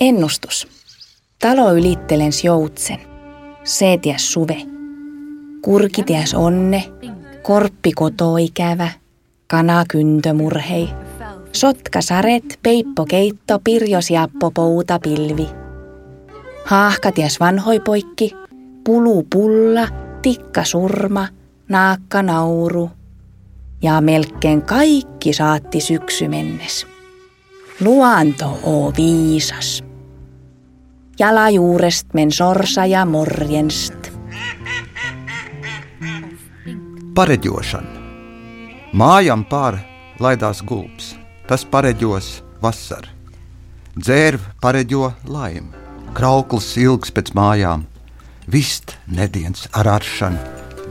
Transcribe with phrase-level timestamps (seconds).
[0.00, 0.68] Ennustus.
[1.38, 2.98] Talo ylittelens joutsen.
[3.64, 4.56] Seetiäs suve.
[5.62, 6.84] Kurkitiäs onne.
[7.42, 8.90] Korppi koto ikävä.
[9.46, 9.84] Kana
[10.34, 10.88] murhei.
[11.52, 15.48] Sotka saret, peippo keitto, pirjosiappo pouta pilvi.
[16.64, 18.32] Haahkatias vanhoi poikki.
[18.84, 19.88] Pulu pulla,
[20.22, 21.28] tikka surma,
[21.68, 22.90] naakka nauru.
[23.82, 26.86] Ja melkein kaikki saatti syksy mennes.
[27.80, 29.89] Luanto oo viisas.
[31.20, 34.08] Jalajuurest men sorsa ja morjenst.
[37.12, 37.98] Pareģošana.
[38.96, 39.76] Mājām pār
[40.22, 41.10] laidās gulbs.
[41.44, 42.30] Tas pareģos
[42.62, 43.12] vasaru.
[44.00, 45.68] Dzērve pareģo laimi.
[46.16, 47.84] Krauklis ilgs pēc mājām.
[48.48, 50.40] Vist nedēļas ar aršanu,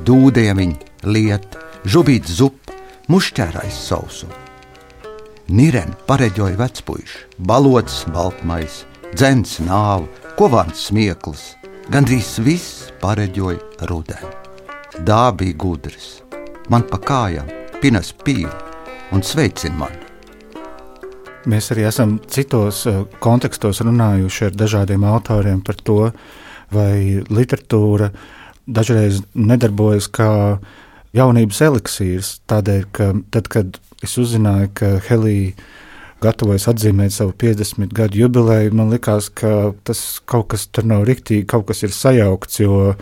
[0.06, 0.78] dūdiemiņu,
[1.10, 1.58] liet,
[1.90, 2.70] žubīt zup,
[3.10, 4.38] mušķērais sausumu.
[5.50, 8.84] Niren pareģoja vecpuiši, balots baltmais,
[9.16, 10.08] dzens nāvu,
[10.38, 11.56] kovāns smieklis.
[11.90, 14.30] Gandrīz viss pareģoja rudeni.
[15.06, 16.20] Dā bija gudrs,
[16.70, 17.50] man pa kājām
[17.82, 18.52] pinas pīli
[19.16, 20.06] un sveicina mani.
[21.50, 26.12] Mēs arī esam citos eh, kontekstos runājuši ar dažādiem autoriem par to,
[26.70, 28.12] vai literatūra
[28.70, 30.32] dažreiz nedarbojas kā
[31.18, 32.34] jaunības eliksīrs.
[32.52, 35.56] Tādēļ, ka tad, kad es uzzināju, ka Helija
[36.24, 41.48] gatavojas atzīmēt savu 50 gadu jubileju, man likās, ka tas kaut kas tur nav riktīgi,
[41.50, 42.62] kaut kas ir sajaukts.
[42.64, 42.94] Jo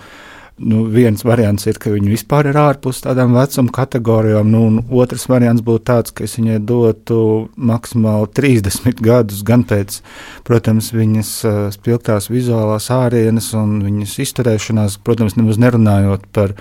[0.58, 5.28] nu, viens variants ir, ka viņi vispār ir ārpus tādām vecuma kategorijām, nu, un otrs
[5.30, 7.20] variants būtu tāds, ka es viņai dotu
[7.56, 10.02] maksimāli 30 gadus, gan pēc,
[10.48, 16.58] protams, viņas uh, spilgtās vizuālās ārienes un viņas izturēšanās, protams, nemaz nerunājot par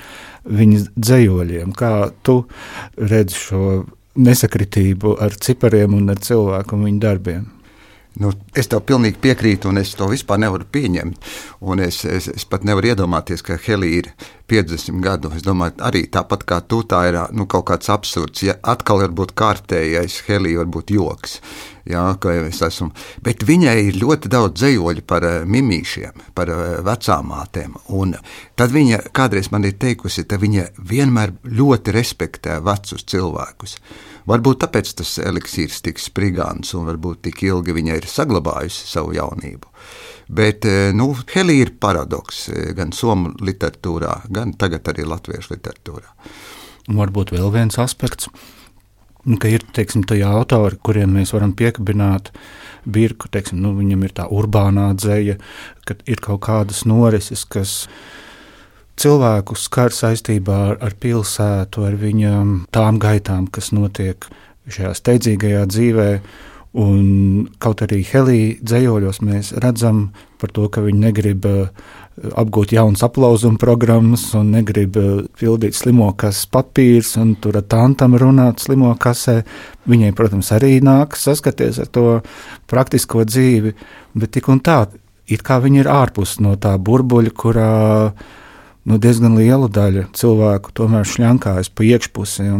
[0.46, 1.72] viņas dzējoļiem.
[1.76, 2.42] Kā tu
[3.00, 3.62] redzi šo
[4.16, 7.44] nesakritību ar cipariem un ar cilvēku un viņu darbiem?
[8.16, 11.18] Nu, es tev pilnīgi piekrītu, un es to vispār nevaru pieņemt.
[11.68, 14.08] Un es, es, es pat nevaru iedomāties, ka Helija ir
[14.50, 15.30] 50 gadu.
[15.34, 18.44] Es domāju, arī tāpat kā tu, tā ir nu, kaut kāds absurds.
[18.46, 21.40] Ja atkal var būt kārtējais, Helija var būt joks.
[21.86, 22.02] Jā,
[22.66, 22.88] esmu,
[23.22, 27.76] bet viņai ir ļoti daudz dzējoļu par uh, mimīšiem, par uh, vecām mātēm.
[27.94, 28.16] Un
[28.58, 33.78] tad viņa kādreiz man ir teikusi, ka viņa vienmēr ļoti respektē vecus cilvēkus.
[34.26, 39.70] Varbūt tāpēc tas eliksīrs tik sprigāns un varbūt tik ilgi viņa ir saglabājusi savu jaunību.
[40.26, 46.14] Bet eh, nu, Helija ir paradoks eh, gan somu literatūrā, gan tagad arī latviešu literatūrā.
[46.96, 48.30] Varbūt vēl viens aspekts,
[49.26, 52.32] nu, ka ir teiksim, autori, kuriem mēs varam piekabināt
[52.86, 55.38] birku, teiksim, nu, viņam ir tā urbānā dzēja,
[55.86, 57.86] ka ir kaut kādas norises, kas
[58.96, 64.26] cilvēku skar saistībā ar, ar pilsētu, ar viņam tām gaitām, kas notiek
[64.66, 66.10] šajā steidzīgajā dzīvē.
[66.76, 71.70] Un kaut arī Helija dzējoļos mēs redzam par to, ka viņi negrib uh,
[72.36, 78.60] apgūt jaunas aplausuma programmas un negrib uh, pildīt slimo kases papīrs un tur tantam runāt
[78.60, 79.38] slimo kasē.
[79.88, 82.06] Viņai, protams, arī nāk saskaties ar to
[82.68, 83.72] praktisko dzīvi,
[84.12, 84.82] bet tik un tā,
[85.32, 87.70] it kā viņi ir ārpus no tā burbuļa, kurā
[88.84, 92.52] nu, diezgan liela daļa cilvēku tomēr šļankājas pa iekšpusi.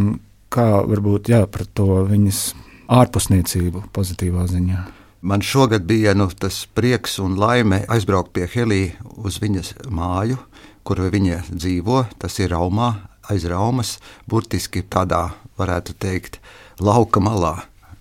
[0.56, 2.47] Kā varbūt jā, par to viņas
[2.92, 4.84] ārpusniecību pozitīvā ziņā?
[5.26, 10.38] Man šogad bija nu, tas prieks un laime aizbraukt pie Helijas uz viņas māju,
[10.86, 12.04] kur viņa dzīvo.
[12.20, 12.92] Tas ir Raumā,
[13.32, 13.97] aiz Raumas,
[14.30, 16.38] burtiski tādā, varētu teikt,
[16.78, 17.56] lauka malā.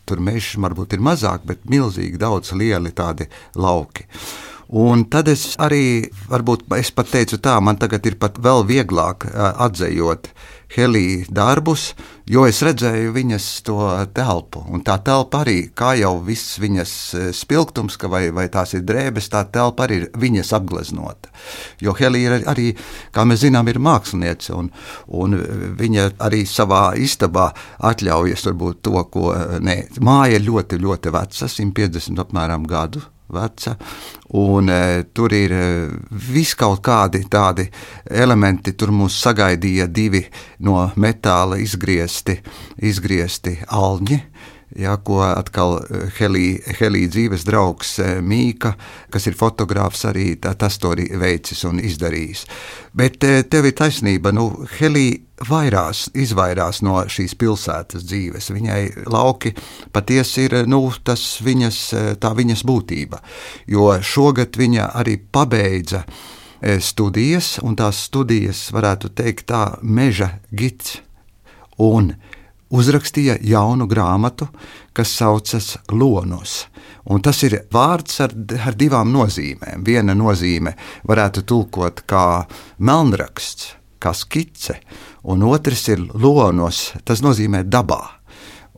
[0.06, 3.26] Tur mežs varbūt ir mazāk, bet milzīgi daudz lieli tādi
[3.58, 4.06] lauki.
[4.74, 9.28] Un tad es arī, varbūt es pat teicu tā, man tagad ir pat vēl vieglāk
[9.30, 10.32] atzējot
[10.76, 11.94] Helija darbus,
[12.28, 13.78] jo es redzēju viņas to
[14.18, 14.64] telpu.
[14.74, 16.96] Un tā telpa arī, kā jau viss viņas
[17.38, 21.32] spilgtums, vai, vai tās ir drēbes, tā telpa arī ir viņas apgleznota.
[21.80, 22.72] Jo Helija arī,
[23.14, 24.72] kā mēs zinām, ir māksliniece, un,
[25.08, 25.38] un
[25.80, 27.52] viņa arī savā istabā
[27.86, 33.76] atļaujas varbūt to, ko, nē, māja ir ļoti, ļoti veca, 150 apmēram gadu veca.
[34.38, 35.68] Un, e, tur ir e,
[36.32, 37.68] viskaut kādi tādi
[38.10, 38.74] elementi.
[38.74, 40.26] Tur mūs sagaidīja divi
[40.66, 42.40] no metāla izgriezti,
[42.84, 44.22] izgriezti alņi
[44.76, 45.78] ja, ko atkal
[46.18, 48.76] Helija Helī dzīves draugs eh, Mīka,
[49.14, 52.46] kas ir fotogrāfs, arī tā, tas to arī veicis un izdarījis.
[52.96, 58.52] Bet eh, tev ir taisnība, nu, Helija vairās, izvairās no šīs pilsētas dzīves.
[58.56, 59.54] Viņai lauki
[59.94, 61.82] patiesi ir nu, tas viņas,
[62.22, 63.20] tā viņas būtība,
[63.68, 66.06] jo šogad viņa arī pabeidza
[66.82, 71.02] studijas, un tās studijas, varētu teikt, tā meža gids.
[71.78, 72.14] Un
[72.72, 74.48] uzrakstīja jaunu grāmatu,
[74.96, 76.66] kas saucas Lonos.
[77.12, 78.32] Un tas ir vārds ar,
[78.66, 79.84] ar divām nozīmēm.
[79.86, 80.74] Viena nozīme
[81.06, 82.46] varētu tulkot kā
[82.80, 84.80] melnraksts, kā skice,
[85.26, 88.04] un otrs ir lonos, tas nozīmē dabā.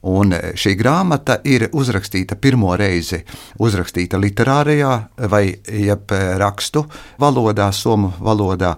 [0.07, 3.17] Un šī grāmata ir uzrakstīta pirmo reizi,
[3.59, 4.91] uzrakstīta literārajā
[5.31, 6.85] vai jeb rakstu
[7.19, 8.75] valodā, somu valodā.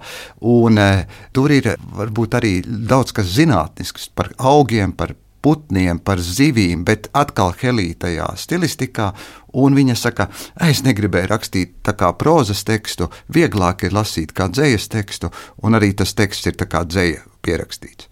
[0.48, 1.06] Un, e,
[1.36, 7.54] tur ir varbūt arī daudz kas zinātnisks par augiem, par putniem, par zivīm, bet atkal
[7.60, 9.12] helītajā stilistikā.
[9.60, 10.28] Un viņa saka,
[10.62, 15.32] es negribēju rakstīt tā kā prozas tekstu, vieglāk ir lasīt kā dzējas tekstu,
[15.64, 18.10] un arī tas teksts ir tā kā dzēja pierakstīts.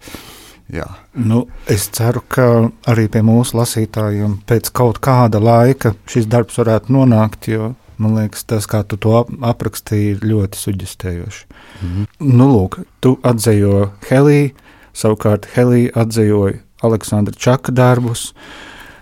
[0.68, 0.84] Jā.
[1.16, 6.92] Nu, es ceru, ka arī pie mūsu lasītājiem pēc kaut kāda laika šis darbs varētu
[6.92, 11.44] nonākt, jo man liekas, tas, kā tu to aprakstīji, ir ļoti suģistējoši.
[11.82, 12.34] Mm -hmm.
[12.36, 14.50] Nu, lūk, tu atzējo Heliju,
[14.94, 18.32] savukārt Helija atzējoja Aleksandra Čaka darbus.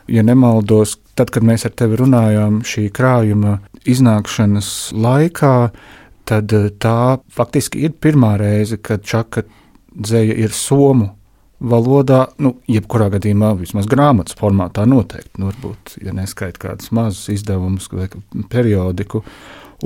[0.07, 3.59] Ja nemaldos, tad, kad mēs ar tevi runājām šī krājuma
[3.89, 5.57] iznākšanas laikā,
[6.27, 9.47] tad eh, tā faktiski ir pirmā reize, kad Čaka
[9.97, 11.13] dzēja ir somu
[11.61, 17.89] valodā, nu, jebkurā gadījumā, vismaz grāmatas formātā noteikti, nu, varbūt, ja neskaita kādus mazus izdevumus
[17.93, 18.11] vai
[18.53, 19.23] periodiku.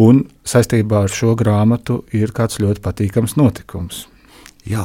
[0.01, 4.05] Un saistībā ar šo grāmatu ir kāds ļoti patīkams notikums.
[4.69, 4.83] Jā.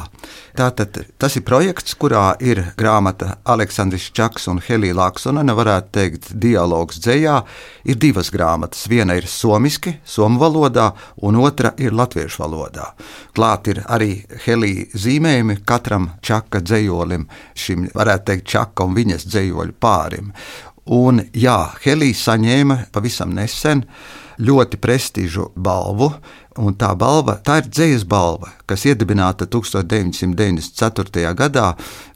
[0.56, 7.00] Tātad tas ir projekts, kurā ir grāmata Aleksandrs Čaks un Helija Laksonena, varētu teikt, dialogs
[7.04, 7.34] dzējā.
[7.84, 8.86] Ir divas grāmatas.
[8.88, 10.88] Viena ir somiski, somu valodā,
[11.28, 12.88] un otra ir latviešu valodā.
[13.36, 19.76] Klāt ir arī Helija zīmējumi katram Čaka dzējolim, šim, varētu teikt, Čaka un viņas dzējoļu
[19.80, 20.32] pārim.
[20.96, 23.84] Un jā, Helija saņēma pavisam nesen
[24.40, 26.12] ļoti prestižu balvu
[26.56, 31.34] Un tā balva, tā ir dzīslas balva, kas iedibināta 1994.
[31.36, 31.74] gadā.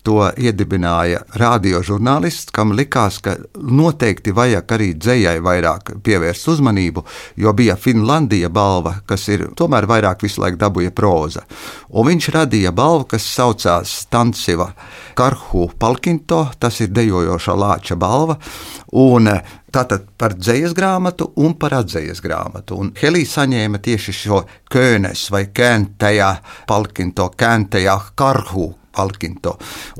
[0.08, 7.04] To iedibināja radiožurnālists, kam likās, ka noteikti vajag arī dzējai vairāk pievērst uzmanību,
[7.36, 11.44] jo bija Finlandija balva, kas ir tomēr vairāk visu laiku dabūja proza.
[11.92, 14.70] Un viņš radīja balvu, kas saucās Stanciva
[15.20, 18.40] Karhu Palkinto, tas ir dejojošā lāča balva.
[18.96, 19.28] Un
[19.70, 22.74] Tātad par dzīslu grāmatu un par atzīves grāmatu.
[22.82, 24.29] Un Helija saņēma tieši šo
[24.70, 26.34] könes vai kēntejā,
[26.66, 29.56] palkinto kēntejā karhu Alkinto.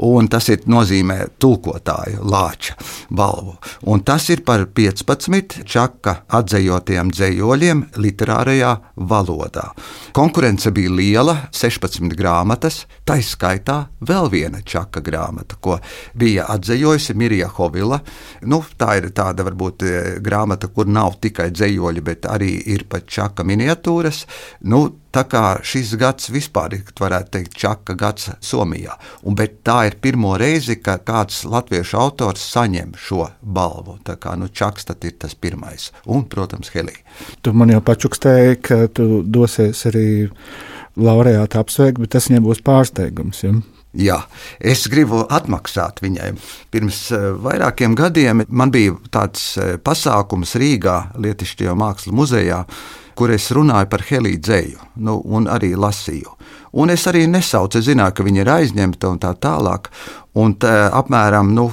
[0.07, 2.77] Un tas ir nozīmē tulkotāju lāča
[3.15, 3.57] balvu.
[3.91, 8.73] Un tas ir par 15 čaka atzējotiem dzējoļiem literārajā
[9.11, 9.71] valodā.
[10.17, 15.79] Konkurence bija liela, 16 grāmatas, tā izskaitā vēl viena čaka grāmata, ko
[16.19, 18.01] bija atzējojusi Mirija Hovila.
[18.51, 19.95] Nu, tā ir tāda varbūt e,
[20.25, 24.25] grāmata, kur nav tikai dzējoļi, bet arī ir pat čaka miniatūras.
[24.71, 28.95] Nu, Tā kā šis gads vispār ir, varētu teikt, čaka gads Somijā.
[29.27, 33.99] Un, bet tā ir pirmo reizi, ka kāds latviešu autors saņem šo balvu.
[34.07, 35.91] Tā kā nu, čaks tad ir tas pirmais.
[36.07, 37.03] Un, protams, Helija.
[37.43, 40.07] Tu man jau pačukstēji, ka tu dosies arī
[41.01, 43.43] laureāta apsveikt, bet tas viņai būs pārsteigums.
[43.43, 43.59] Ja?
[43.91, 44.21] Jā,
[44.63, 46.31] es gribu atmaksāt viņai.
[46.71, 52.63] Pirms uh, vairākiem gadiem man bija tāds uh, pasākums Rīgā, Lietišķajā mākslas muzejā,
[53.21, 56.39] kur es runāju par Heliju dzēju, nu, un arī lasīju.
[56.81, 59.91] Un es arī nesaucu, es zināju, ka viņa ir aizņemta un tā tālāk.
[60.41, 61.67] Un tā, apmēram nu,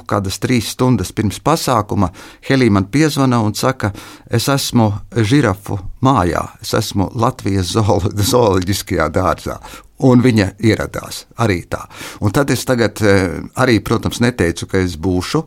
[0.44, 2.09] trīs stundas pirms pasākuma
[2.49, 3.94] Helija man piezvana un saka,
[4.27, 7.71] es esmu žirafu mājā, es esmu Latvijas
[8.33, 9.61] zooloģiskajā dārzā.
[10.06, 11.80] Un viņa ieradās arī tā.
[12.21, 15.42] Un tad es tagad eh, arī, protams, neteicu, ka es būšu,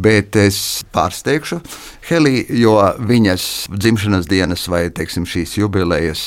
[0.00, 1.60] bet es pārsteigšu
[2.08, 6.24] Heliju, jo viņas dzimšanas dienas vai teiksim, šīs jubilejas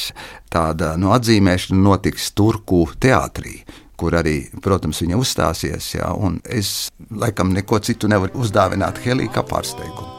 [0.53, 3.63] tāda nu, atzīmēšana notiks Turku teātrī
[3.97, 5.93] kur arī, protams, viņa uzstāsies.
[5.95, 6.09] Jā,
[6.51, 10.11] es laikam neko citu nevaru uzdāvināt Helī kā pārsteigumu.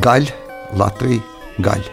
[0.00, 0.30] Gaļ,
[0.80, 1.20] Latvija,
[1.60, 1.84] gaļ.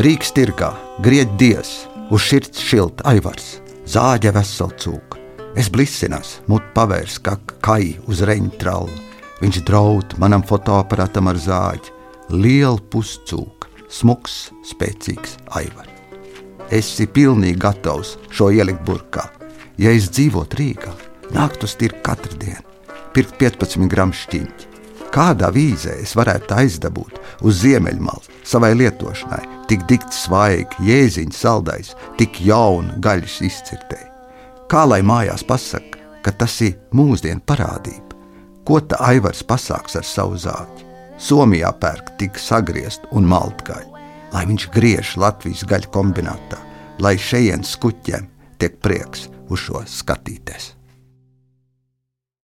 [0.00, 0.70] Rīgas tirgā,
[1.04, 1.74] grieķis dievs,
[2.10, 3.56] uz sirds šilta aivars,
[3.88, 5.22] zāģa vesela cūka.
[5.56, 9.02] Es blisinos, mut pavērs kā kai uz reņģa traumu.
[9.40, 11.92] Viņš draud manam fotoaparatam ar zāģi,
[12.32, 15.96] lielu puscūku, smuks, spēcīgs aivars
[16.70, 19.26] esi pilnīgi gatavs šo ielikt burkā.
[19.78, 20.92] Ja es dzīvotu Rīgā,
[21.34, 22.64] nāktu tirgu katru dienu,
[23.14, 24.72] pirkt 15 gramu šķiņķi.
[25.12, 32.40] Kādā vīzē es varētu aizdabūt uz ziemeļmalu savai lietošanai, tik dikti svaigi, jēziņš saldais, tik
[32.44, 34.12] jaunu gaļas izcirtēji?
[34.70, 38.16] Kā lai mājās pasakā, ka tas ir mūsdienu parādība?
[38.66, 40.86] Ko tā aivars pasāks ar savu zāģi?
[41.22, 43.96] Somijā pērk tik sagriezt un maltgaļu
[44.36, 46.58] lai viņš griež Latvijas gaļu kombinātā,
[47.00, 48.28] lai šejienes kuķiem
[48.60, 50.75] tiek prieks uz šo skatīties.